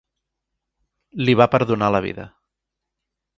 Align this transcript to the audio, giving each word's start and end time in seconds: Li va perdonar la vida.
Li 1.27 1.35
va 1.43 1.47
perdonar 1.57 1.91
la 1.97 2.03
vida. 2.07 2.27